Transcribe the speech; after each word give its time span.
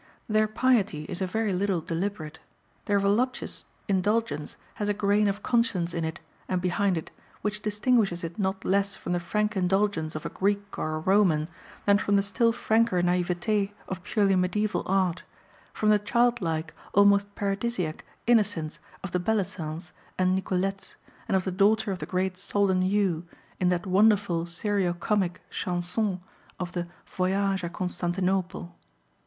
Their 0.27 0.47
piety 0.47 1.03
is 1.03 1.21
a 1.21 1.27
very 1.27 1.53
little 1.53 1.79
deliberate, 1.79 2.39
their 2.85 2.97
voluptuous 2.99 3.65
indulgence 3.87 4.57
has 4.81 4.89
a 4.89 4.95
grain 4.95 5.27
of 5.27 5.43
conscience 5.43 5.93
in 5.93 6.03
it 6.03 6.19
and 6.49 6.59
behind 6.59 6.97
it, 6.97 7.11
which 7.43 7.61
distinguishes 7.61 8.23
it 8.23 8.39
not 8.39 8.65
less 8.65 8.95
from 8.95 9.11
the 9.13 9.19
frank 9.19 9.55
indulgence 9.55 10.15
of 10.15 10.25
a 10.25 10.29
Greek 10.29 10.75
or 10.79 10.95
a 10.95 10.99
Roman 10.99 11.47
than 11.85 11.99
from 11.99 12.15
the 12.15 12.23
still 12.23 12.51
franker 12.51 12.99
naïveté 13.03 13.73
of 13.87 14.01
purely 14.01 14.35
mediaeval 14.35 14.81
art, 14.87 15.21
from 15.71 15.91
the 15.91 15.99
childlike, 15.99 16.73
almost 16.93 17.35
paradisiac, 17.35 18.01
innocence 18.25 18.79
of 19.03 19.11
the 19.11 19.19
Belli 19.19 19.43
cents 19.43 19.93
and 20.17 20.35
Nicolettes 20.35 20.95
and 21.27 21.37
of 21.37 21.43
the 21.43 21.51
daughter 21.51 21.91
of 21.91 21.99
the 21.99 22.07
great 22.07 22.37
Soldan 22.37 22.81
Hugh 22.81 23.27
in 23.59 23.69
that 23.69 23.85
wonderful 23.85 24.47
serio 24.47 24.93
comic 24.93 25.41
chanson 25.51 26.21
of 26.59 26.71
the 26.71 26.87
Voyage 27.05 27.61
à 27.61 27.71
Constantinople. 27.71 28.75